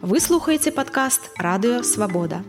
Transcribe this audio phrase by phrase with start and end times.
[0.00, 2.44] Вы слухаеце падкаст радыё свабода.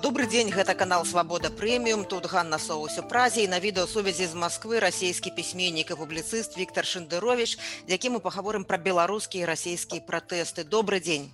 [0.00, 4.80] Добры дзень гэта канал свабода прэміум тут Ганна соусю празе і на відэасувязі з Масквы
[4.80, 7.58] расійскі пісьменнік і публіцыст Віктор Шндырович
[7.88, 11.28] які мы пагаворым пра беларускія і расійскія пратэсты добрый дзень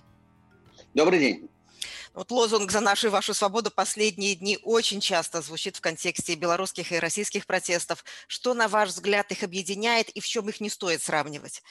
[0.93, 1.49] добрый день
[2.13, 6.91] Вот лозунг «За нашу и вашу свободу» последние дни очень часто звучит в контексте белорусских
[6.91, 8.03] и российских протестов.
[8.27, 11.61] Что, на ваш взгляд, их объединяет и в чем их не стоит сравнивать?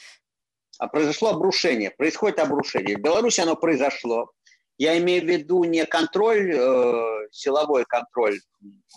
[0.80, 2.98] А произошло обрушение, происходит обрушение.
[2.98, 4.32] В Беларуси оно произошло.
[4.78, 8.40] Я имею в виду не контроль, э, силовой контроль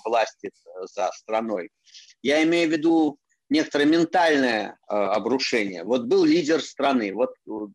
[0.04, 0.50] власти
[0.94, 1.70] за страной.
[2.22, 5.84] Я имею в виду некоторое ментальное э, обрушение.
[5.84, 7.12] Вот был лидер страны.
[7.12, 7.34] Вот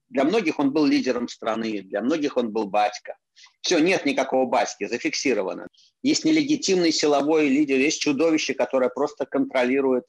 [0.10, 3.18] для многих он был лидером страны, для многих он был батька.
[3.62, 5.68] Все, нет никакого батьки, зафиксировано.
[6.02, 10.06] Есть нелегитимный силовой лидер, есть чудовище, которое просто контролирует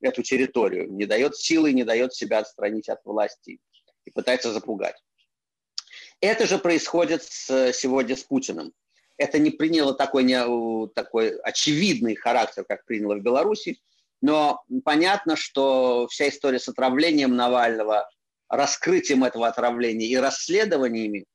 [0.00, 3.60] эту территорию, не дает силы, не дает себя отстранить от власти
[4.04, 4.96] и пытается запугать.
[6.20, 8.72] Это же происходит с, сегодня с Путиным.
[9.16, 13.80] Это не приняло такой, не, такой очевидный характер, как приняло в Беларуси,
[14.20, 18.08] но понятно, что вся история с отравлением Навального,
[18.48, 21.26] раскрытием этого отравления и расследованиями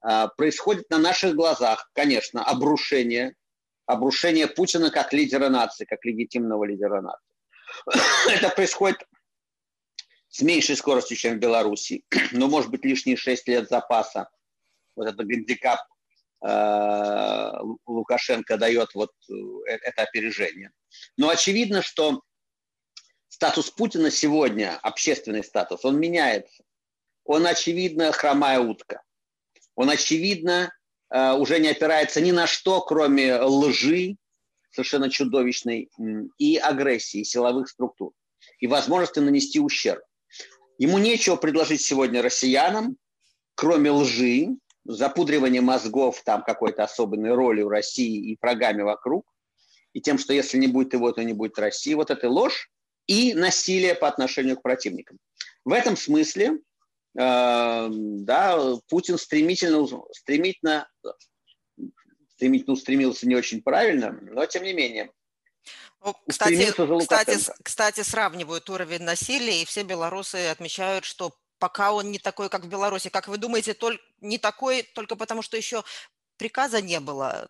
[0.00, 3.34] а, происходит на наших глазах, конечно, обрушение,
[3.86, 7.27] обрушение Путина как лидера нации, как легитимного лидера нации.
[8.28, 8.98] Это происходит
[10.28, 14.28] с меньшей скоростью, чем в Беларуси, но может быть лишние 6 лет запаса.
[14.94, 15.80] Вот этот гандикап
[16.44, 17.52] э,
[17.86, 19.32] Лукашенко дает вот э,
[19.66, 20.72] это опережение.
[21.16, 22.22] Но очевидно, что
[23.28, 26.62] статус Путина сегодня, общественный статус, он меняется.
[27.24, 29.02] Он, очевидно, хромая утка.
[29.74, 30.72] Он, очевидно,
[31.10, 34.16] э, уже не опирается ни на что, кроме лжи,
[34.70, 35.90] совершенно чудовищной,
[36.38, 38.12] и агрессии силовых структур,
[38.60, 40.02] и возможности нанести ущерб.
[40.78, 42.96] Ему нечего предложить сегодня россиянам,
[43.54, 44.48] кроме лжи,
[44.84, 49.26] запудривания мозгов там какой-то особенной роли у России и врагами вокруг,
[49.92, 51.94] и тем, что если не будет его, то не будет России.
[51.94, 52.70] Вот это ложь
[53.06, 55.18] и насилие по отношению к противникам.
[55.64, 56.58] В этом смысле
[57.18, 60.88] э, да, Путин стремительно, стремительно
[62.38, 65.10] стремительно устремился не очень правильно, но тем не менее.
[66.00, 72.20] Ну, кстати, кстати, кстати, сравнивают уровень насилия, и все белорусы отмечают, что пока он не
[72.20, 73.08] такой, как в Беларуси.
[73.08, 75.82] Как вы думаете, только, не такой только потому, что еще
[76.36, 77.48] приказа не было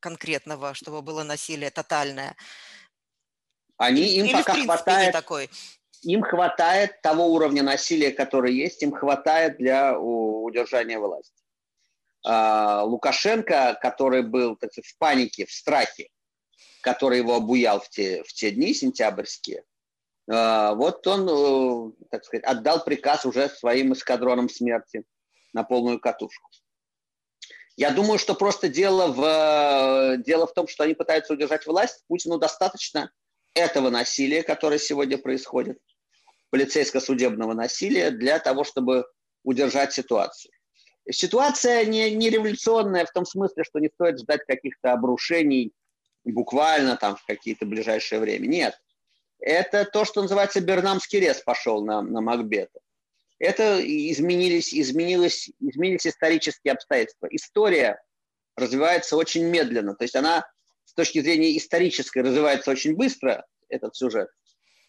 [0.00, 2.34] конкретного, чтобы было насилие тотальное?
[3.76, 5.50] Они, им Или, пока хватает, такой?
[6.00, 11.41] Им хватает того уровня насилия, который есть, им хватает для удержания власти.
[12.24, 16.08] А, Лукашенко, который был так сказать, в панике, в страхе,
[16.82, 19.64] который его обуял в те, в те дни сентябрьские,
[20.30, 25.04] а, вот он, э, так сказать, отдал приказ уже своим эскадронам смерти
[25.52, 26.48] на полную катушку.
[27.76, 32.04] Я думаю, что просто дело в, дело в том, что они пытаются удержать власть.
[32.06, 33.10] Путину достаточно
[33.54, 35.78] этого насилия, которое сегодня происходит,
[36.50, 39.06] полицейско-судебного насилия, для того, чтобы
[39.42, 40.52] удержать ситуацию.
[41.10, 45.72] Ситуация не, не революционная в том смысле, что не стоит ждать каких-то обрушений
[46.24, 48.46] буквально там в какие-то ближайшее время.
[48.46, 48.80] Нет.
[49.40, 52.78] Это то, что называется Бернамский рез пошел на, на Макбета.
[53.40, 57.26] Это изменились, изменилось, изменились исторические обстоятельства.
[57.30, 58.00] История
[58.54, 59.96] развивается очень медленно.
[59.96, 60.46] То есть она
[60.84, 64.28] с точки зрения исторической развивается очень быстро, этот сюжет.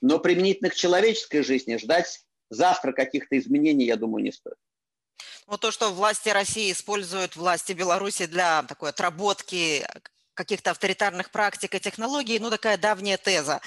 [0.02, 4.58] Но применительно к человеческой жизни ждать завтра каких-то изменений, я думаю, не стоит.
[5.48, 9.86] Ну, то, что власти России используют власти Беларуси для такой отработки
[10.34, 13.62] каких-то авторитарных практик и технологий, ну, такая давняя теза.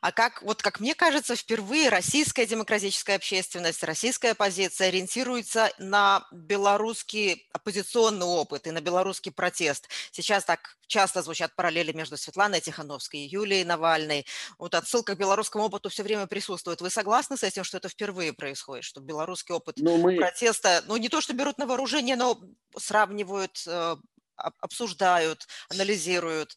[0.00, 7.48] А как, вот как мне кажется, впервые российская демократическая общественность, российская оппозиция ориентируется на белорусский
[7.52, 9.88] оппозиционный опыт и на белорусский протест.
[10.10, 14.26] Сейчас так часто звучат параллели между Светланой Тихановской и Юлией Навальной.
[14.58, 16.80] Вот отсылка к белорусскому опыту все время присутствует.
[16.80, 20.16] Вы согласны с этим, что это впервые происходит, что белорусский опыт ну, мы...
[20.16, 22.40] протеста, ну, не то, что берут на вооружение, но
[22.76, 23.96] сравнивают э,
[24.36, 26.56] обсуждают, анализируют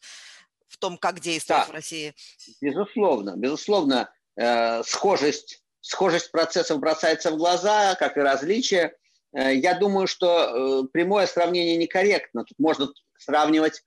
[0.68, 2.14] в том, как действовать да, в России?
[2.60, 8.96] Безусловно, безусловно, э, схожесть, схожесть процессов бросается в глаза, как и различия.
[9.32, 12.44] Э, я думаю, что э, прямое сравнение некорректно.
[12.44, 12.88] Тут можно
[13.18, 13.82] сравнивать,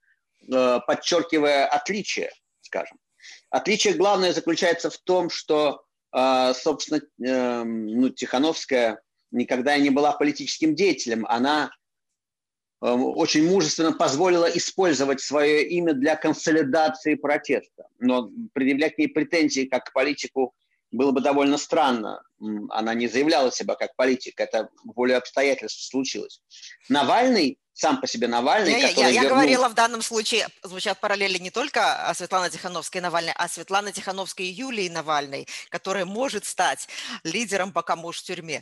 [0.51, 2.31] э, подчеркивая отличия,
[2.61, 2.97] скажем.
[3.49, 9.01] Отличие главное заключается в том, что, э, собственно, э, ну, Тихановская
[9.31, 11.25] никогда не была политическим деятелем.
[11.27, 11.71] Она
[12.83, 17.87] очень мужественно позволила использовать свое имя для консолидации протеста.
[17.99, 20.53] Но предъявлять ей претензии как к политику
[20.91, 22.21] было бы довольно странно.
[22.69, 26.41] Она не заявляла себя как политик, это волю обстоятельств случилось.
[26.89, 29.37] Навальный, сам по себе Навальный, я, который я, я вернул...
[29.39, 33.91] говорила в данном случае, звучат параллели не только о Светлане Тихановской и Навальной, а Светлане
[33.91, 36.87] Тихановской и Юлии Навальной, которая может стать
[37.23, 38.61] лидером, пока муж в тюрьме.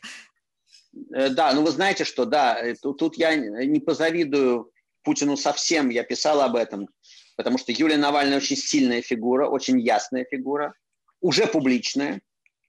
[1.14, 4.72] Э, да, ну вы знаете, что да, э, тут, тут я не позавидую
[5.04, 6.90] Путину совсем, я писал об этом,
[7.36, 10.74] потому что Юлия Навальная очень сильная фигура, очень ясная фигура,
[11.22, 12.22] уже публичная,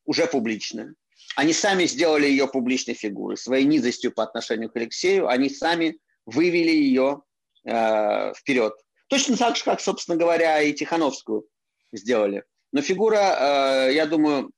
[0.04, 0.94] уже публичная.
[1.36, 6.70] Они сами сделали ее публичной фигурой, своей низостью по отношению к Алексею, они сами вывели
[6.70, 7.22] ее
[7.64, 8.74] э, вперед.
[9.08, 11.44] Точно так же, как, собственно говоря, и Тихановскую
[11.92, 12.44] сделали.
[12.72, 14.50] Но фигура, э, я думаю,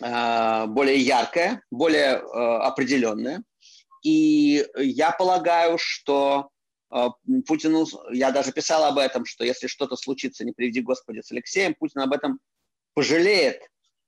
[0.00, 3.42] более яркая, более э, определенная.
[4.02, 6.50] И я полагаю, что
[6.90, 7.06] э,
[7.46, 11.74] Путину, я даже писал об этом, что если что-то случится, не приведи Господи, с Алексеем,
[11.74, 12.40] Путин об этом
[12.94, 13.60] пожалеет,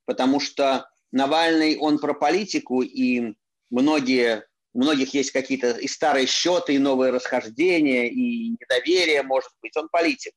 [0.04, 3.34] потому что Навальный, он про политику, и
[3.70, 4.44] многие,
[4.74, 9.88] у многих есть какие-то и старые счеты, и новые расхождения, и недоверие, может быть, он
[9.88, 10.32] политик.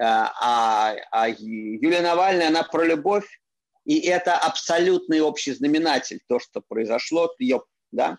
[0.00, 3.41] А, а, а Юлия Навальная, она про любовь,
[3.84, 8.18] и это абсолютный общий знаменатель, то, что произошло, ее, да,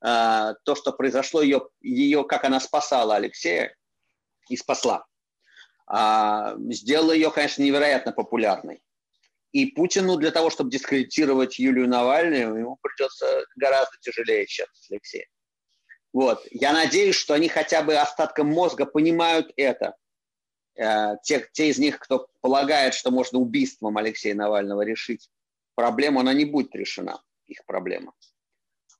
[0.00, 3.74] а, то, что произошло, ее, ее, как она спасала Алексея
[4.48, 5.06] и спасла,
[5.86, 8.82] а, сделало ее, конечно, невероятно популярной.
[9.52, 15.26] И Путину для того, чтобы дискредитировать Юлию Навальную, ему придется гораздо тяжелее, чем с Алексеем.
[16.12, 16.46] Вот.
[16.50, 19.94] Я надеюсь, что они хотя бы остатком мозга понимают это.
[20.78, 25.28] Э, те, те из них, кто полагает, что можно убийством Алексея Навального решить
[25.74, 28.12] проблему, она не будет решена, их проблема.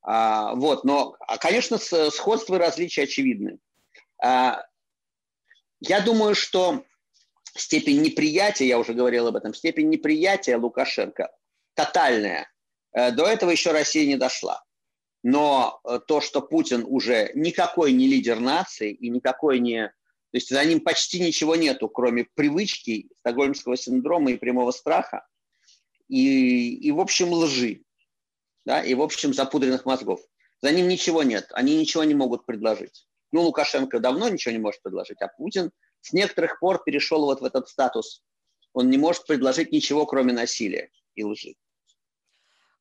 [0.02, 3.58] А, вот, но, а, конечно, сходство и различия очевидны.
[4.22, 4.64] А,
[5.80, 6.84] я думаю, что
[7.54, 11.30] степень неприятия, я уже говорил об этом, степень неприятия Лукашенко
[11.74, 12.50] тотальная.
[12.92, 14.64] Э, до этого еще Россия не дошла.
[15.22, 19.92] Но э, то, что Путин уже никакой не лидер нации и никакой не...
[20.30, 25.26] То есть за ним почти ничего нету, кроме привычки, стокгольмского синдрома и прямого страха,
[26.08, 27.82] и, и в общем, лжи,
[28.64, 30.20] да, и, в общем, запудренных мозгов.
[30.60, 33.08] За ним ничего нет, они ничего не могут предложить.
[33.32, 35.70] Ну, Лукашенко давно ничего не может предложить, а Путин–
[36.00, 38.22] с некоторых пор перешел вот в этот статус.
[38.72, 41.54] Он не может предложить ничего, кроме насилия и лжи.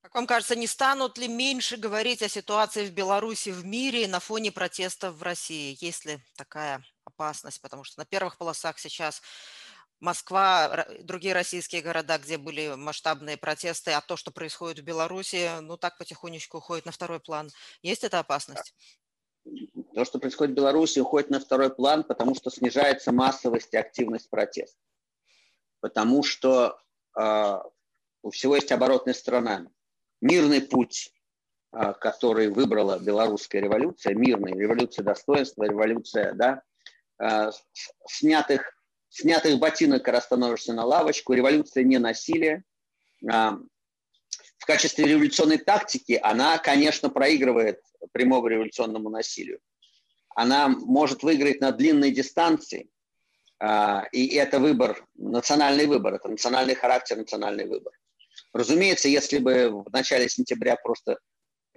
[0.01, 4.19] Как вам кажется, не станут ли меньше говорить о ситуации в Беларуси, в мире на
[4.19, 5.77] фоне протестов в России?
[5.81, 7.61] Есть ли такая опасность?
[7.61, 9.21] Потому что на первых полосах сейчас
[9.99, 15.75] Москва, другие российские города, где были масштабные протесты, а то, что происходит в Беларуси, ну
[15.75, 17.49] так потихонечку уходит на второй план.
[17.81, 18.75] Есть эта опасность?
[19.95, 24.29] То, что происходит в Беларуси, уходит на второй план, потому что снижается массовость и активность
[24.29, 24.77] протеста.
[25.79, 26.77] Потому что
[27.19, 27.57] э,
[28.21, 29.67] у всего есть оборотная сторона.
[30.21, 31.11] Мирный путь,
[31.71, 36.61] э, который выбрала белорусская революция, мирная революция достоинства, революция да,
[38.07, 38.73] снятых,
[39.09, 42.63] снятых ботинок, когда становишься на лавочку, революция не насилия.
[43.23, 43.51] Э,
[44.57, 47.81] в качестве революционной тактики она, конечно, проигрывает
[48.11, 49.59] прямому революционному насилию.
[50.35, 52.89] Она может выиграть на длинной дистанции,
[53.59, 57.93] а, и это выбор, национальный выбор, это национальный характер, национальный выбор.
[58.53, 61.17] Разумеется, если бы в начале сентября просто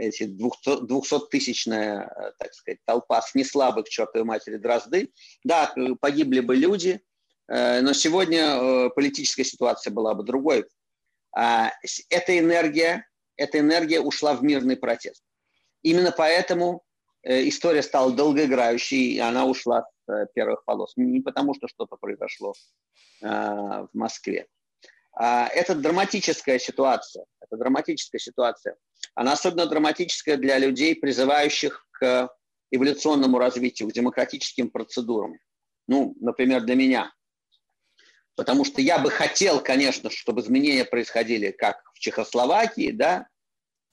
[0.00, 5.12] эти 200-тысячная, так сказать, толпа снесла бы к чертовой матери дрозды,
[5.44, 7.00] да, погибли бы люди,
[7.48, 10.66] э, но сегодня э, политическая ситуация была бы другой.
[11.36, 11.70] А,
[12.08, 15.22] эта энергия, эта энергия ушла в мирный протест.
[15.82, 16.82] Именно поэтому
[17.22, 20.94] э, история стала долгоиграющей, и она ушла с э, первых полос.
[20.96, 22.54] Не потому, что что-то произошло
[23.22, 24.46] э, в Москве.
[25.12, 27.24] А это драматическая ситуация.
[27.40, 28.76] Это драматическая ситуация.
[29.14, 32.30] Она особенно драматическая для людей, призывающих к
[32.70, 35.38] эволюционному развитию, к демократическим процедурам.
[35.88, 37.12] Ну, например, для меня.
[38.36, 43.26] Потому что я бы хотел, конечно, чтобы изменения происходили как в Чехословакии, да,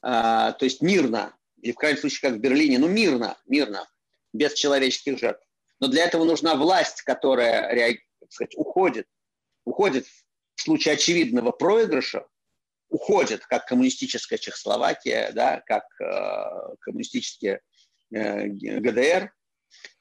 [0.02, 3.88] а, то есть мирно, или в крайнем случае, как в Берлине, ну, мирно, мирно,
[4.32, 5.44] без человеческих жертв.
[5.80, 7.98] Но для этого нужна власть, которая,
[8.30, 9.08] сказать, уходит,
[9.66, 10.06] уходит
[10.56, 12.26] в случае очевидного проигрыша,
[12.90, 17.62] уходит, как коммунистическая Чехословакия, да, как э, коммунистические
[18.14, 19.34] э, ГДР.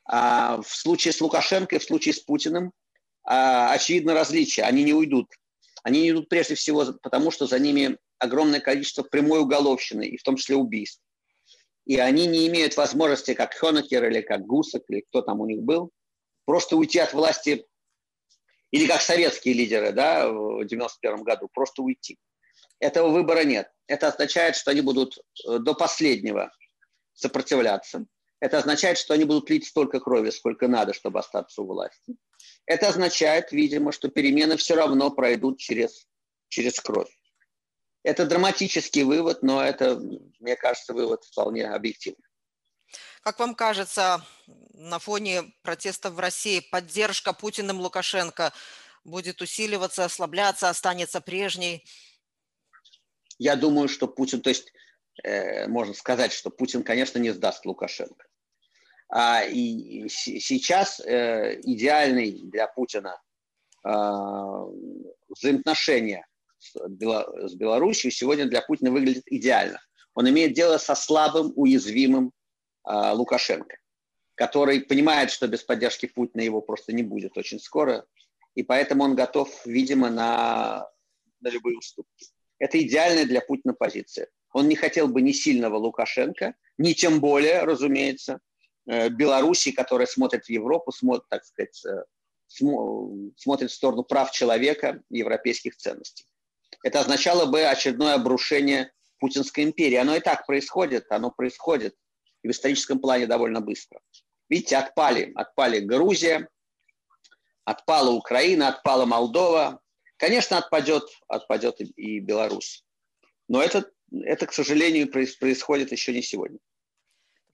[0.09, 2.71] А в случае с Лукашенко и в случае с Путиным э,
[3.31, 4.67] очевидно различие.
[4.67, 5.29] Они не уйдут.
[5.83, 10.23] Они не идут прежде всего потому, что за ними огромное количество прямой уголовщины, и в
[10.23, 11.01] том числе убийств
[11.87, 15.63] и они не имеют возможности, как Хонекер или как Гусак, или кто там у них
[15.63, 15.91] был,
[16.45, 17.65] просто уйти от власти,
[18.73, 22.19] или как советские лидеры да, в 91 году, просто уйти.
[22.79, 23.71] Этого выбора нет.
[23.87, 26.51] Это означает, что они будут э, до последнего
[27.15, 28.07] сопротивляться.
[28.41, 32.17] Это означает, что они будут лить столько крови, сколько надо, чтобы остаться у власти.
[32.67, 36.07] Это означает, видимо, что перемены все равно пройдут через,
[36.49, 37.11] через кровь.
[38.03, 39.99] Это драматический вывод, но это,
[40.39, 42.23] мне кажется, вывод вполне объективный.
[43.23, 44.25] Как вам кажется,
[44.75, 48.53] на фоне протестов в России поддержка Путиным Лукашенко
[49.03, 51.85] будет усиливаться, ослабляться, останется прежней?
[53.39, 54.73] Я думаю, что Путин, то есть
[55.23, 58.27] э, можно сказать, что Путин, конечно, не сдаст Лукашенко.
[59.09, 63.21] А, и сейчас э, идеальный для Путина
[63.85, 63.91] э,
[65.29, 66.27] взаимоотношения
[66.59, 69.81] с, Бело, с Белоруссией сегодня для Путина выглядит идеально.
[70.15, 72.33] Он имеет дело со слабым, уязвимым
[72.89, 73.77] э, Лукашенко,
[74.35, 78.07] который понимает, что без поддержки Путина его просто не будет очень скоро,
[78.55, 80.89] и поэтому он готов, видимо, на,
[81.41, 82.27] на любые уступки.
[82.59, 84.29] Это идеальная для Путина позиция.
[84.53, 88.41] Он не хотел бы ни сильного Лукашенко, ни тем более, разумеется,
[88.89, 92.05] э, Белоруссии, которая смотрит в Европу, смотрит, так сказать, э,
[93.37, 96.25] смотрит в сторону прав человека европейских ценностей.
[96.83, 99.97] Это означало бы очередное обрушение Путинской империи.
[99.97, 101.95] Оно и так происходит, оно происходит
[102.43, 104.01] и в историческом плане довольно быстро.
[104.49, 106.49] Видите, отпали, отпали Грузия,
[107.65, 109.81] отпала Украина, отпала Молдова.
[110.17, 112.85] Конечно, отпадет, отпадет и Беларусь.
[113.49, 116.59] Но это, это, к сожалению, происходит еще не сегодня.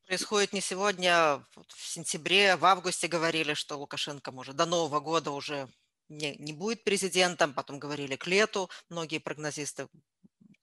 [0.07, 1.45] Происходит не сегодня.
[1.69, 5.69] В сентябре, в августе говорили, что Лукашенко может до Нового года уже
[6.09, 7.55] не, не будет президентом.
[7.55, 8.69] Потом говорили к лету.
[8.89, 9.89] Многие прогнозисты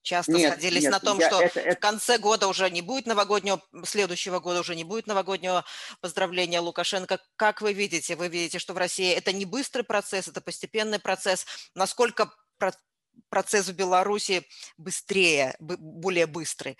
[0.09, 1.77] часто нет, сходились нет, на том, я, что это, это...
[1.77, 5.63] в конце года уже не будет новогоднего, следующего года уже не будет новогоднего
[6.01, 7.19] поздравления Лукашенко.
[7.35, 8.15] Как вы видите?
[8.15, 11.45] Вы видите, что в России это не быстрый процесс, это постепенный процесс.
[11.75, 12.33] Насколько
[13.29, 14.47] процесс в Беларуси
[14.77, 16.77] быстрее, более быстрый?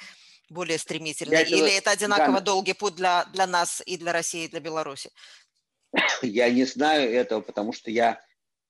[0.50, 1.38] более стремительный?
[1.38, 2.46] Я Или это одинаково да.
[2.46, 5.12] долгий путь для, для нас и для России, и для Беларуси?
[6.24, 8.20] Я не знаю этого, потому что я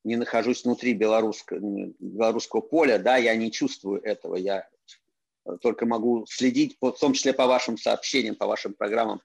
[0.04, 4.68] не нахожусь внутри белорусского, белорусского поля, да, я не чувствую этого, я
[5.62, 9.22] только могу следить, в том числе по вашим сообщениям, по вашим программам.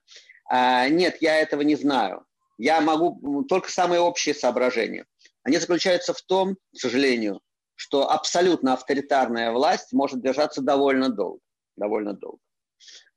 [0.49, 2.25] А, нет, я этого не знаю.
[2.57, 5.05] Я могу только самые общие соображения.
[5.43, 7.41] Они заключаются в том, к сожалению,
[7.75, 11.41] что абсолютно авторитарная власть может держаться довольно долго.
[11.75, 12.39] Довольно долго.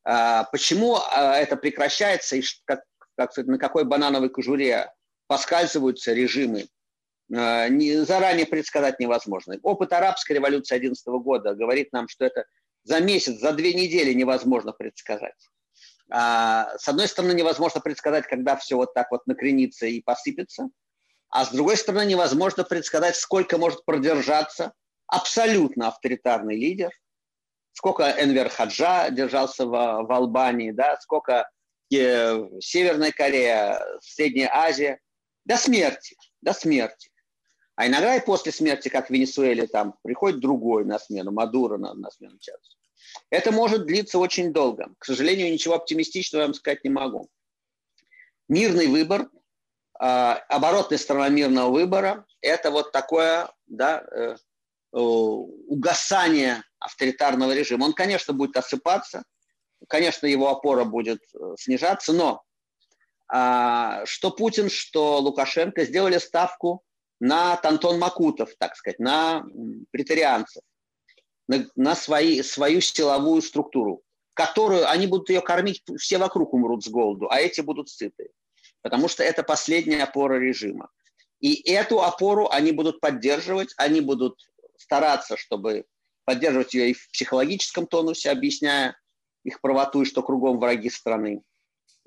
[0.04, 2.82] А, почему а, это прекращается и как,
[3.16, 4.92] как, на какой банановой кожуре
[5.28, 6.77] поскальзываются режимы Э,
[7.28, 9.58] заранее предсказать невозможно.
[9.62, 12.46] Опыт арабской революции 11 года говорит нам, что это
[12.84, 15.34] за месяц, за две недели невозможно предсказать.
[16.10, 20.70] А, с одной стороны, невозможно предсказать, когда все вот так вот накренится и посыпется,
[21.30, 24.72] а с другой стороны, невозможно предсказать, сколько может продержаться
[25.06, 26.90] абсолютно авторитарный лидер,
[27.72, 31.50] сколько Энвер Хаджа держался в, в Албании, да, сколько
[31.92, 34.98] э, Северная Корея, Средняя Азия,
[35.44, 37.10] до смерти, до смерти.
[37.78, 41.94] А иногда и после смерти, как в Венесуэле, там приходит другой на смену, Мадуро на,
[41.94, 42.76] на смену Чавесу.
[43.30, 44.88] Это может длиться очень долго.
[44.98, 47.28] К сожалению, ничего оптимистичного я вам сказать не могу.
[48.48, 49.30] Мирный выбор,
[50.00, 57.84] э, оборотная сторона мирного выбора– это вот такое да, э, э, угасание авторитарного режима.
[57.84, 59.22] Он, конечно, будет осыпаться,
[59.86, 62.42] конечно, его опора будет э, снижаться, но
[63.32, 66.82] э, что Путин, что Лукашенко сделали ставку
[67.20, 69.44] на Тантон Макутов, так сказать, на
[69.90, 70.62] претарианцев,
[71.48, 74.02] на, на свои, свою силовую структуру,
[74.34, 78.30] которую они будут ее кормить, все вокруг умрут с голоду, а эти будут сыты.
[78.82, 80.90] Потому что это последняя опора режима.
[81.40, 84.38] И эту опору они будут поддерживать, они будут
[84.76, 85.84] стараться, чтобы
[86.24, 88.96] поддерживать ее и в психологическом тонусе, объясняя
[89.44, 91.42] их правоту и что кругом враги страны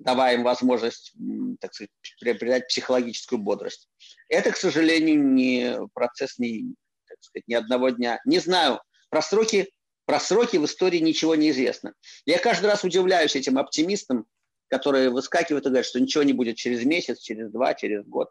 [0.04, 1.14] давая им возможность,
[1.60, 3.90] так сказать, приобретать психологическую бодрость.
[4.30, 6.76] Это, к сожалению, не процесс не,
[7.08, 8.20] так сказать, ни одного дня.
[8.26, 9.72] Не знаю, про сроки,
[10.06, 11.94] про сроки в истории ничего не известно.
[12.26, 14.26] Я каждый раз удивляюсь этим оптимистам,
[14.70, 18.30] которые выскакивают и говорят, что ничего не будет через месяц, через два, через год.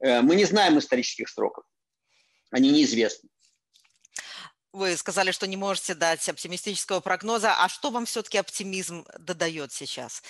[0.00, 1.64] Э, мы не знаем исторических сроков.
[2.50, 3.30] Они неизвестны.
[4.72, 7.54] Вы сказали, что не можете дать оптимистического прогноза.
[7.56, 10.22] А что вам все-таки оптимизм додает сейчас?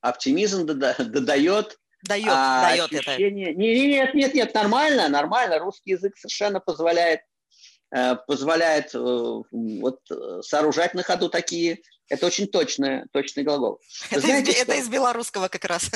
[0.00, 3.50] Оптимизм додает Дает, а, дает ощущение...
[3.50, 3.60] это.
[3.60, 5.58] Нет, нет, нет, нормально, нормально.
[5.58, 7.20] Русский язык совершенно позволяет,
[7.94, 10.00] э, позволяет э, вот,
[10.40, 11.80] сооружать на ходу такие.
[12.08, 13.80] Это очень точный, точный глагол.
[14.10, 15.90] Это, знаете, из, это из белорусского как раз.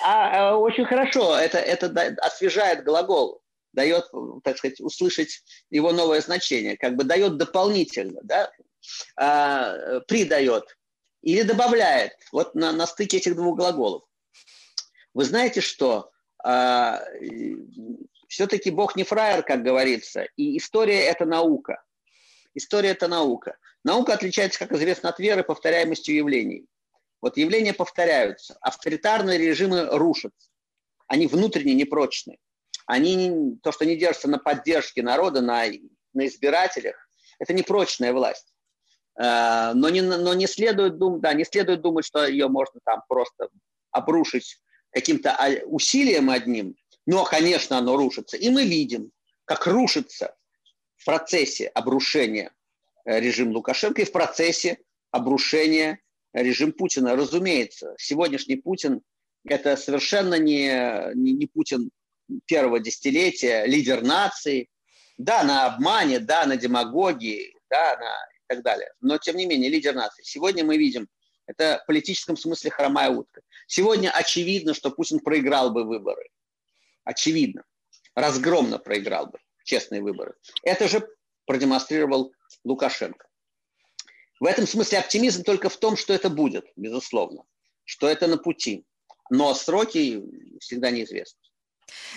[0.00, 1.36] А, а, очень хорошо.
[1.36, 3.42] Это, это освежает глагол.
[3.72, 4.06] дает,
[4.44, 8.50] так сказать, услышать его новое значение, как бы дает дополнительно, да,
[9.16, 10.64] а, придает
[11.24, 14.04] или добавляет, вот на, на стыке этих двух глаголов.
[15.14, 16.10] Вы знаете, что
[16.42, 17.02] а,
[18.28, 21.82] все-таки Бог не фраер, как говорится, и история– это наука.
[22.54, 23.56] История– это наука.
[23.84, 26.66] Наука отличается, как известно, от веры повторяемостью явлений.
[27.22, 30.50] Вот явления повторяются, авторитарные режимы рушатся,
[31.06, 32.38] они внутренне непрочные.
[32.86, 35.64] Они, то, что не держатся на поддержке народа, на,
[36.12, 36.96] на избирателях,
[37.38, 38.53] это непрочная власть.
[39.16, 43.02] Э, но не, но не следует думать, да, не следует думать, что ее можно там
[43.08, 43.48] просто
[43.90, 44.58] обрушить
[44.90, 48.36] каким-то а, усилием одним, но, конечно, оно рушится.
[48.36, 49.10] И мы видим,
[49.44, 50.34] как рушится
[50.96, 52.52] в процессе обрушения
[53.04, 54.78] э, режим Лукашенко и в процессе
[55.10, 56.00] обрушения
[56.32, 57.14] режим Путина.
[57.14, 59.02] Разумеется, сегодняшний Путин–
[59.46, 61.90] это совершенно не, не, не Путин
[62.46, 64.68] первого десятилетия, лидер нации.
[65.16, 68.91] Да, на обмане, да, на демагогии, да, на и так далее.
[69.01, 70.23] Но, тем не менее, лидер нации.
[70.23, 71.07] Сегодня мы видим,
[71.45, 73.41] это в политическом смысле хромая утка.
[73.67, 76.29] Сегодня очевидно, что Путин проиграл бы выборы.
[77.03, 77.63] Очевидно.
[78.13, 80.33] Разгромно проиграл бы честные выборы.
[80.63, 81.07] Это же
[81.45, 83.27] продемонстрировал Лукашенко.
[84.39, 87.43] В этом смысле оптимизм только в том, что это будет, безусловно,
[87.83, 88.85] что это на пути.
[89.29, 90.23] Но сроки
[90.59, 91.39] всегда неизвестны.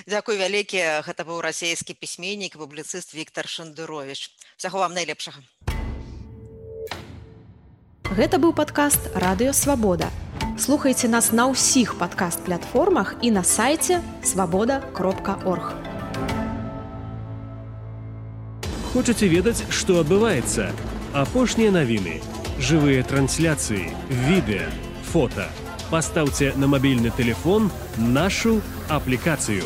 [0.04, 4.28] Дзякуй вялікі гэта быў расійскі пісьменнік публіцыст Віктор Шандырович
[4.60, 5.40] Всяго вам найлепшага
[8.16, 10.10] Гэта быў падкаст радыё свабода
[10.60, 15.72] слухайце нас на ўсіх падкаст платформах і на сайце свабода кропка орг
[18.92, 20.68] Хочаце ведаць што адбываецца
[21.24, 22.20] апошнія навіны
[22.60, 23.88] жывыя трансляцыі
[24.28, 24.68] відэа
[25.12, 25.48] фото
[25.88, 29.64] пастаўце на мабільны телефон нашу аплікацыю